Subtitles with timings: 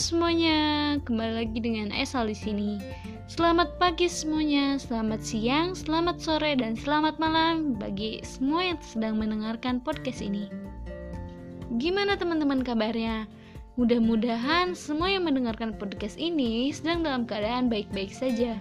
[0.00, 2.80] semuanya, kembali lagi dengan Esal di sini.
[3.28, 9.76] Selamat pagi semuanya, selamat siang, selamat sore, dan selamat malam bagi semua yang sedang mendengarkan
[9.76, 10.48] podcast ini.
[11.76, 13.28] Gimana teman-teman kabarnya?
[13.76, 18.56] Mudah-mudahan semua yang mendengarkan podcast ini sedang dalam keadaan baik-baik saja.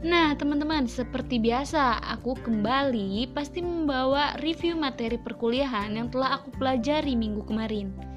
[0.00, 7.12] Nah, teman-teman, seperti biasa, aku kembali pasti membawa review materi perkuliahan yang telah aku pelajari
[7.12, 8.09] minggu kemarin.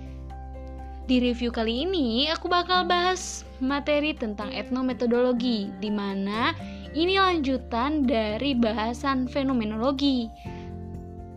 [1.04, 6.56] Di review kali ini, aku bakal bahas materi tentang etnometodologi, di mana
[6.96, 10.32] ini lanjutan dari bahasan fenomenologi.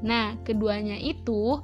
[0.06, 1.58] Nah, keduanya itu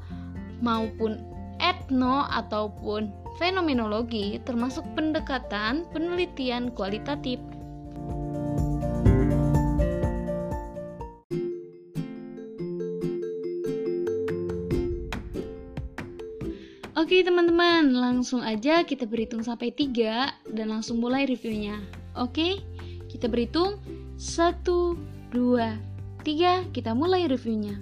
[0.59, 1.23] maupun
[1.63, 7.39] etno ataupun fenomenologi termasuk pendekatan penelitian kualitatif.
[17.23, 21.79] Teman-teman, langsung aja kita berhitung sampai 3 dan langsung mulai reviewnya.
[22.19, 22.59] Oke,
[23.07, 23.79] kita berhitung
[24.19, 24.67] 1,
[25.31, 25.39] 2,
[26.27, 27.79] 3, kita mulai reviewnya.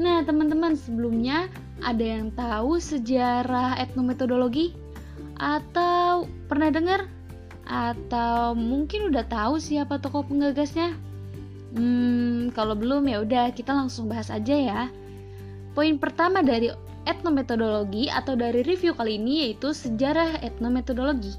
[0.00, 1.52] Nah teman-teman, sebelumnya
[1.84, 4.72] ada yang tahu sejarah etnometodologi?
[5.36, 7.04] Atau pernah dengar?
[7.68, 10.96] Atau mungkin udah tahu siapa tokoh penggagasnya?
[11.76, 14.82] Hmm, kalau belum ya udah kita langsung bahas aja ya.
[15.76, 16.68] Poin pertama dari
[17.04, 21.34] etnometodologi atau dari review kali ini yaitu sejarah etnometodologi.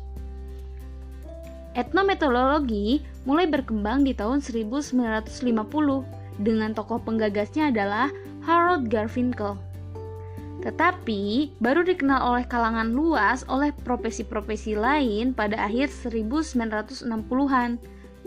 [1.74, 5.34] Etnometodologi mulai berkembang di tahun 1950
[6.38, 8.14] dengan tokoh penggagasnya adalah
[8.46, 9.58] Harold Garfinkel.
[10.64, 17.82] Tetapi baru dikenal oleh kalangan luas oleh profesi-profesi lain pada akhir 1960-an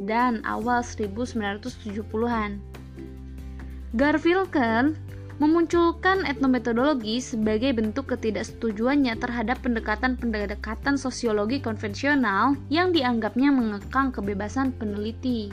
[0.04, 2.60] dan awal 1970-an.
[3.96, 4.92] Garfinkel
[5.36, 15.52] memunculkan etnometodologi sebagai bentuk ketidaksetujuannya terhadap pendekatan-pendekatan sosiologi konvensional yang dianggapnya mengekang kebebasan peneliti.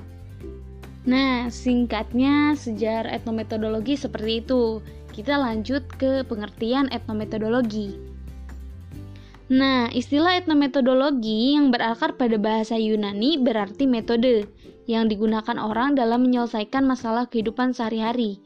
[1.03, 4.79] Nah, singkatnya sejarah etnometodologi seperti itu.
[5.11, 7.99] Kita lanjut ke pengertian etnometodologi.
[9.51, 14.47] Nah, istilah etnometodologi yang berakar pada bahasa Yunani berarti metode
[14.88, 18.39] yang digunakan orang dalam menyelesaikan masalah kehidupan sehari-hari.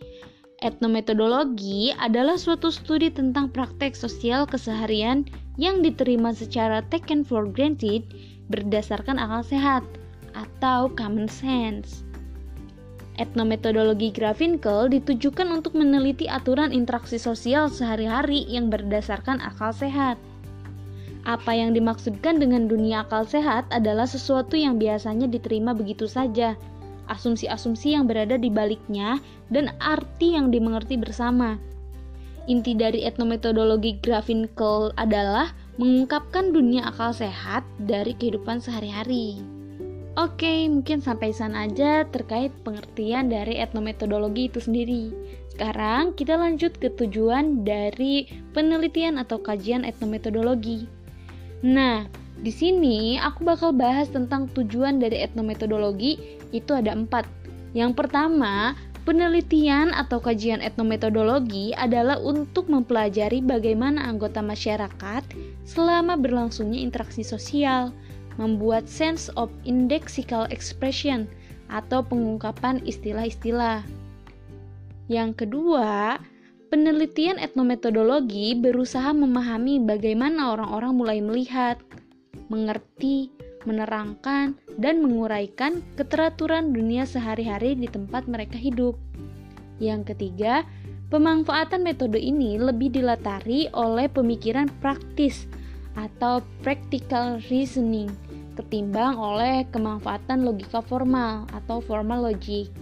[0.57, 5.29] Etnometodologi adalah suatu studi tentang praktek sosial keseharian
[5.61, 8.01] yang diterima secara taken for granted
[8.49, 9.85] berdasarkan akal sehat
[10.33, 12.01] atau common sense.
[13.21, 20.17] Etnometodologi Grafinkel ditujukan untuk meneliti aturan interaksi sosial sehari-hari yang berdasarkan akal sehat.
[21.21, 26.57] Apa yang dimaksudkan dengan dunia akal sehat adalah sesuatu yang biasanya diterima begitu saja,
[27.07, 29.19] asumsi-asumsi yang berada di baliknya,
[29.51, 31.59] dan arti yang dimengerti bersama.
[32.47, 39.43] Inti dari etnometodologi Grafinkel adalah mengungkapkan dunia akal sehat dari kehidupan sehari-hari.
[40.17, 45.13] Oke, mungkin sampai sana aja terkait pengertian dari etnometodologi itu sendiri.
[45.53, 48.25] Sekarang kita lanjut ke tujuan dari
[48.55, 50.89] penelitian atau kajian etnometodologi.
[51.61, 57.25] Nah, di sini aku bakal bahas tentang tujuan dari etnometodologi itu ada empat.
[57.73, 65.23] Yang pertama, penelitian atau kajian etnometodologi adalah untuk mempelajari bagaimana anggota masyarakat
[65.65, 67.89] selama berlangsungnya interaksi sosial,
[68.37, 71.25] membuat sense of indexical expression
[71.73, 73.81] atau pengungkapan istilah-istilah.
[75.07, 76.19] Yang kedua,
[76.67, 81.79] penelitian etnometodologi berusaha memahami bagaimana orang-orang mulai melihat,
[82.47, 83.33] mengerti,
[83.65, 88.95] menerangkan, dan menguraikan keteraturan dunia sehari-hari di tempat mereka hidup.
[89.77, 90.65] Yang ketiga,
[91.13, 95.45] pemanfaatan metode ini lebih dilatari oleh pemikiran praktis
[95.97, 98.09] atau practical reasoning
[98.57, 102.73] ketimbang oleh kemanfaatan logika formal atau formal logic.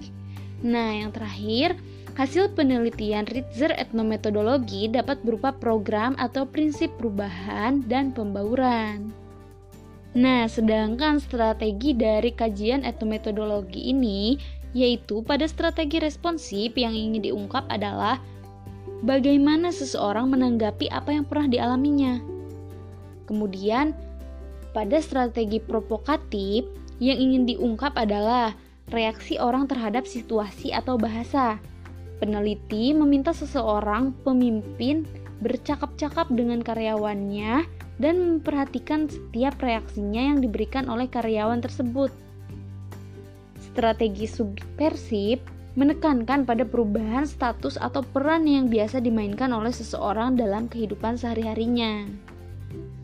[0.64, 1.76] Nah, yang terakhir,
[2.16, 9.12] hasil penelitian Ritzer etnometodologi dapat berupa program atau prinsip perubahan dan pembauran.
[10.16, 14.40] Nah, sedangkan strategi dari kajian etnometodologi ini
[14.76, 18.20] yaitu pada strategi responsif yang ingin diungkap adalah
[19.04, 22.20] bagaimana seseorang menanggapi apa yang pernah dialaminya.
[23.28, 23.96] Kemudian,
[24.76, 26.68] pada strategi provokatif
[27.00, 28.56] yang ingin diungkap adalah
[28.92, 31.60] reaksi orang terhadap situasi atau bahasa.
[32.20, 35.04] Peneliti meminta seseorang pemimpin
[35.44, 37.68] bercakap-cakap dengan karyawannya
[38.02, 42.12] dan memperhatikan setiap reaksinya yang diberikan oleh karyawan tersebut.
[43.60, 45.40] Strategi subversif
[45.76, 52.08] menekankan pada perubahan status atau peran yang biasa dimainkan oleh seseorang dalam kehidupan sehari-harinya.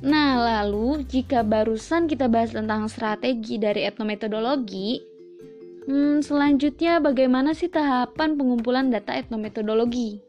[0.01, 4.97] Nah, lalu jika barusan kita bahas tentang strategi dari etnometodologi,
[5.85, 10.23] hmm, selanjutnya bagaimana sih tahapan pengumpulan data etnometodologi?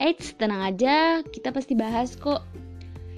[0.00, 2.40] Eits, tenang aja, kita pasti bahas kok.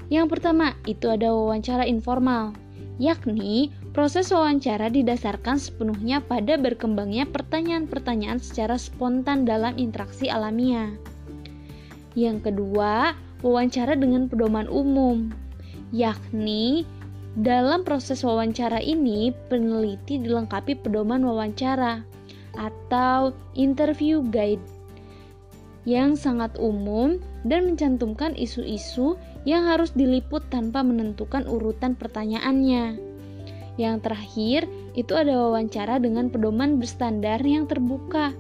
[0.07, 2.55] Yang pertama, itu ada wawancara informal,
[3.03, 10.95] yakni proses wawancara didasarkan sepenuhnya pada berkembangnya pertanyaan-pertanyaan secara spontan dalam interaksi alamiah.
[12.15, 15.35] Yang kedua, wawancara dengan pedoman umum,
[15.91, 16.87] yakni
[17.37, 22.01] dalam proses wawancara ini peneliti dilengkapi pedoman wawancara
[22.57, 24.63] atau interview guide
[25.87, 29.15] yang sangat umum dan mencantumkan isu-isu
[29.47, 32.99] yang harus diliput tanpa menentukan urutan pertanyaannya.
[33.79, 34.61] Yang terakhir,
[34.99, 38.35] itu ada wawancara dengan pedoman berstandar yang terbuka,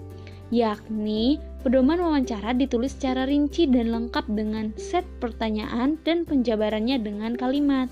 [0.50, 7.86] yakni pedoman wawancara ditulis secara rinci dan lengkap dengan set pertanyaan dan penjabarannya dengan kalimat.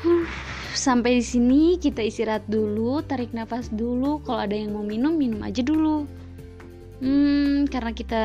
[0.00, 0.24] Huh,
[0.72, 4.24] sampai di sini kita istirahat dulu, tarik nafas dulu.
[4.24, 6.08] Kalau ada yang mau minum, minum aja dulu.
[7.00, 8.24] Hmm, karena kita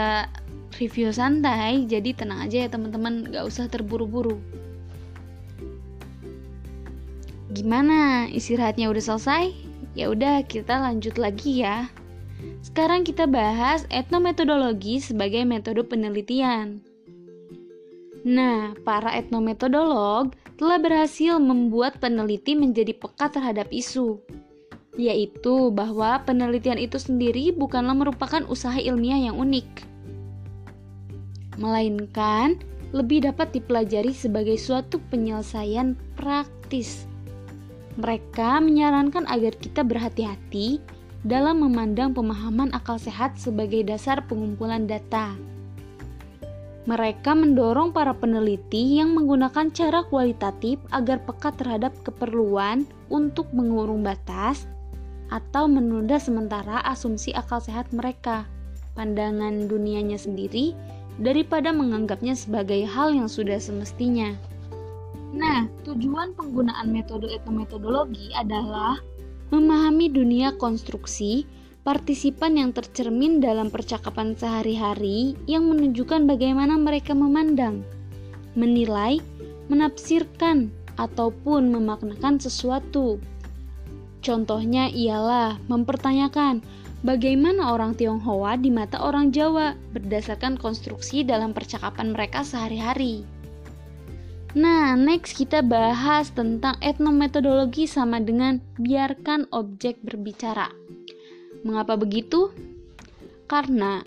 [0.76, 4.36] review santai, jadi tenang aja ya teman-teman, gak usah terburu-buru.
[7.56, 8.28] Gimana?
[8.28, 9.56] Istirahatnya udah selesai?
[9.96, 11.88] Ya udah, kita lanjut lagi ya.
[12.60, 16.84] Sekarang kita bahas etnometodologi sebagai metode penelitian.
[18.28, 24.20] Nah, para etnometodolog telah berhasil membuat peneliti menjadi peka terhadap isu,
[24.96, 29.96] yaitu bahwa penelitian itu sendiri bukanlah merupakan usaha ilmiah yang unik
[31.60, 32.60] melainkan
[32.96, 37.08] lebih dapat dipelajari sebagai suatu penyelesaian praktis.
[38.00, 40.84] Mereka menyarankan agar kita berhati-hati
[41.24, 45.36] dalam memandang pemahaman akal sehat sebagai dasar pengumpulan data.
[46.86, 54.70] Mereka mendorong para peneliti yang menggunakan cara kualitatif agar peka terhadap keperluan untuk mengurung batas
[55.34, 58.46] atau menunda sementara asumsi akal sehat mereka,
[58.94, 60.78] pandangan dunianya sendiri,
[61.18, 64.36] daripada menganggapnya sebagai hal yang sudah semestinya.
[65.36, 69.00] Nah, tujuan penggunaan metode etnometodologi adalah
[69.52, 71.44] memahami dunia konstruksi
[71.86, 77.86] partisipan yang tercermin dalam percakapan sehari-hari yang menunjukkan bagaimana mereka memandang,
[78.58, 79.22] menilai,
[79.70, 83.20] menafsirkan, ataupun memaknakan sesuatu.
[84.26, 86.66] Contohnya ialah mempertanyakan
[87.06, 93.22] bagaimana orang Tionghoa di mata orang Jawa berdasarkan konstruksi dalam percakapan mereka sehari-hari.
[94.58, 100.74] Nah, next kita bahas tentang etnometodologi sama dengan biarkan objek berbicara.
[101.62, 102.50] Mengapa begitu?
[103.46, 104.02] Karena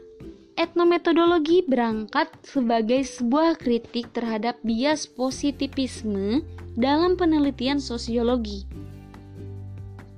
[0.59, 6.43] etnometodologi berangkat sebagai sebuah kritik terhadap bias positivisme
[6.75, 8.88] dalam penelitian sosiologi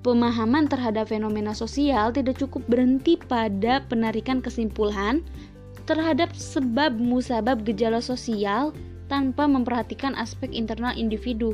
[0.00, 5.20] Pemahaman terhadap fenomena sosial tidak cukup berhenti pada penarikan kesimpulan
[5.84, 8.72] terhadap sebab musabab gejala sosial
[9.12, 11.52] tanpa memperhatikan aspek internal individu.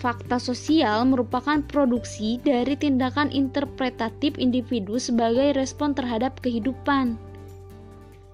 [0.00, 7.20] Fakta sosial merupakan produksi dari tindakan interpretatif individu sebagai respon terhadap kehidupan.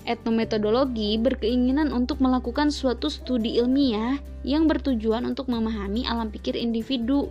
[0.06, 7.26] Etnometodologi berkeinginan untuk melakukan suatu studi ilmiah yang bertujuan untuk memahami alam pikir individu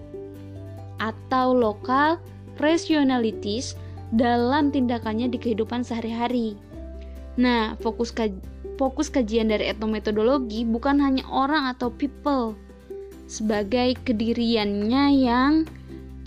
[0.99, 2.17] atau lokal
[2.59, 3.75] rationalities
[4.15, 6.55] dalam tindakannya di kehidupan sehari-hari.
[7.35, 8.31] Nah, fokus kaj
[8.75, 12.55] fokus kajian dari etnometodologi bukan hanya orang atau people
[13.25, 15.53] sebagai kediriannya yang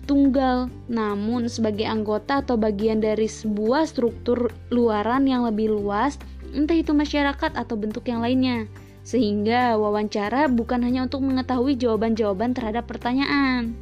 [0.09, 6.17] tunggal, namun sebagai anggota atau bagian dari sebuah struktur luaran yang lebih luas,
[6.57, 8.65] entah itu masyarakat atau bentuk yang lainnya.
[9.05, 13.77] Sehingga wawancara bukan hanya untuk mengetahui jawaban-jawaban terhadap pertanyaan,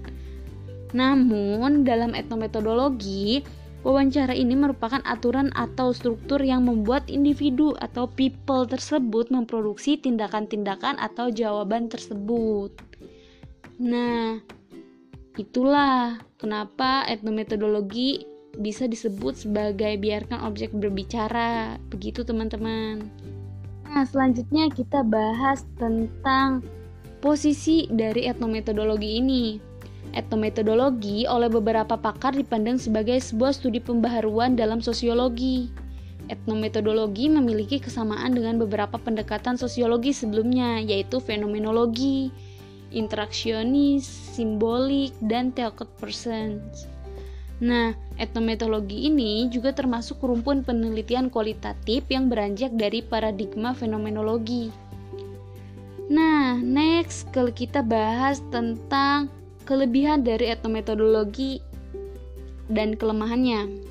[0.94, 3.42] namun, dalam etnometodologi,
[3.82, 11.30] wawancara ini merupakan aturan atau struktur yang membuat individu atau people tersebut memproduksi tindakan-tindakan atau
[11.30, 12.74] jawaban tersebut.
[13.82, 14.42] Nah,
[15.38, 18.26] itulah kenapa etnometodologi
[18.56, 21.76] bisa disebut sebagai biarkan objek berbicara.
[21.92, 23.04] Begitu, teman-teman.
[23.86, 26.64] Nah, selanjutnya kita bahas tentang
[27.20, 29.75] posisi dari etnometodologi ini.
[30.16, 35.68] Etnometodologi oleh beberapa pakar dipandang sebagai sebuah studi pembaharuan dalam sosiologi.
[36.32, 42.32] Etnometodologi memiliki kesamaan dengan beberapa pendekatan sosiologi sebelumnya, yaitu fenomenologi,
[42.96, 46.88] interaksionis, simbolik, dan theocrat persons.
[47.60, 54.72] Nah, etnometodologi ini juga termasuk rumpun penelitian kualitatif yang beranjak dari paradigma fenomenologi.
[56.08, 59.32] Nah, next kalau kita bahas tentang
[59.66, 61.58] kelebihan dari etnometodologi
[62.70, 63.82] dan kelemahannya.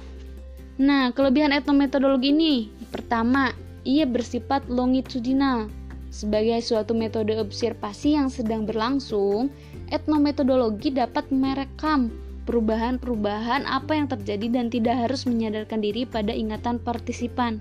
[0.80, 2.56] Nah, kelebihan etnometodologi ini
[2.92, 3.52] pertama,
[3.84, 5.68] ia bersifat longitudinal.
[6.12, 9.52] Sebagai suatu metode observasi yang sedang berlangsung,
[9.92, 12.08] etnometodologi dapat merekam
[12.48, 17.60] perubahan-perubahan apa yang terjadi dan tidak harus menyadarkan diri pada ingatan partisipan.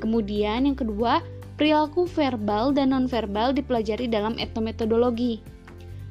[0.00, 1.20] Kemudian yang kedua,
[1.60, 5.44] perilaku verbal dan nonverbal dipelajari dalam etnometodologi.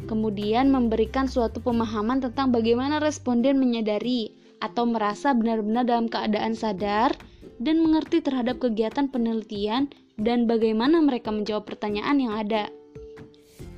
[0.07, 4.31] Kemudian memberikan suatu pemahaman tentang bagaimana responden menyadari
[4.63, 7.15] atau merasa benar-benar dalam keadaan sadar
[7.59, 12.71] dan mengerti terhadap kegiatan penelitian dan bagaimana mereka menjawab pertanyaan yang ada.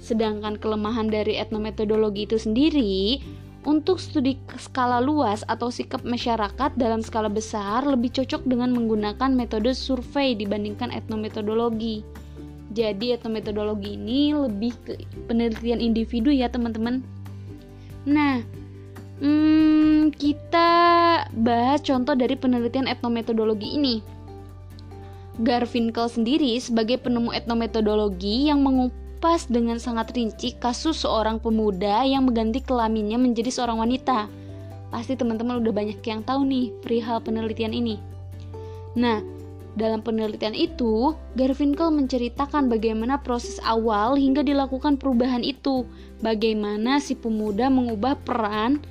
[0.01, 3.21] Sedangkan kelemahan dari etnometodologi itu sendiri
[3.61, 9.77] untuk studi skala luas atau sikap masyarakat dalam skala besar lebih cocok dengan menggunakan metode
[9.77, 12.01] survei dibandingkan etnometodologi.
[12.71, 14.95] Jadi etnometodologi ini lebih ke
[15.27, 17.03] penelitian individu ya teman-teman.
[18.07, 18.39] Nah,
[19.19, 20.69] hmm, kita
[21.35, 23.99] bahas contoh dari penelitian etnometodologi ini.
[25.43, 32.63] Garfinkel sendiri sebagai penemu etnometodologi yang mengupas dengan sangat rinci kasus seorang pemuda yang mengganti
[32.63, 34.31] kelaminnya menjadi seorang wanita.
[34.91, 37.95] Pasti teman-teman udah banyak yang tahu nih perihal penelitian ini.
[38.95, 39.23] Nah,
[39.71, 45.87] dalam penelitian itu, Garfinkel menceritakan bagaimana proses awal hingga dilakukan perubahan itu,
[46.19, 48.83] bagaimana si pemuda mengubah peran,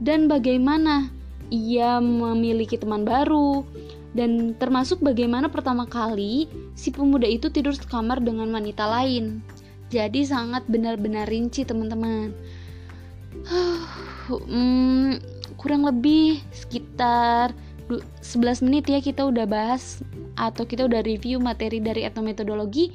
[0.00, 1.12] dan bagaimana
[1.52, 3.68] ia memiliki teman baru,
[4.16, 9.44] dan termasuk bagaimana pertama kali si pemuda itu tidur sekamar dengan wanita lain.
[9.92, 12.32] Jadi sangat benar-benar rinci teman-teman.
[14.32, 15.20] hmm,
[15.60, 17.52] kurang lebih sekitar
[17.88, 20.00] 11 menit ya kita udah bahas
[20.40, 22.90] atau kita udah review materi dari etnometodologi.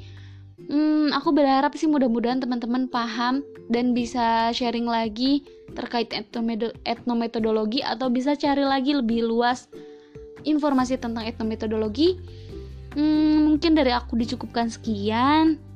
[0.70, 3.40] Hmm, aku berharap sih mudah-mudahan teman-teman paham
[3.72, 5.42] dan bisa sharing lagi
[5.72, 6.12] terkait
[6.84, 9.70] etnometodologi atau bisa cari lagi lebih luas
[10.44, 12.20] informasi tentang etnometodologi.
[12.92, 15.69] Hmm, mungkin dari aku dicukupkan sekian.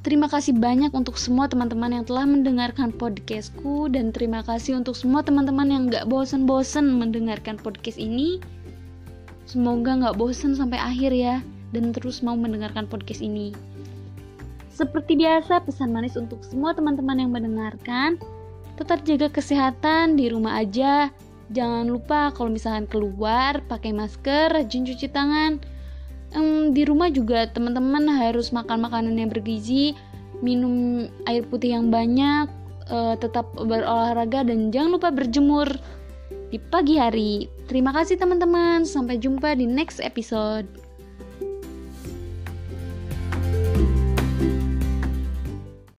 [0.00, 5.20] Terima kasih banyak untuk semua teman-teman yang telah mendengarkan podcastku dan terima kasih untuk semua
[5.20, 8.40] teman-teman yang gak bosen-bosen mendengarkan podcast ini.
[9.44, 11.44] Semoga gak bosen sampai akhir ya
[11.76, 13.52] dan terus mau mendengarkan podcast ini.
[14.72, 18.16] Seperti biasa, pesan manis untuk semua teman-teman yang mendengarkan.
[18.80, 21.12] Tetap jaga kesehatan di rumah aja.
[21.52, 25.60] Jangan lupa kalau misalkan keluar pakai masker, rajin cuci tangan
[26.34, 29.94] um, di rumah juga teman-teman harus makan makanan yang bergizi
[30.40, 32.48] minum air putih yang banyak
[32.88, 35.68] uh, tetap berolahraga dan jangan lupa berjemur
[36.50, 37.46] di pagi hari.
[37.70, 38.82] Terima kasih teman-teman.
[38.82, 40.66] Sampai jumpa di next episode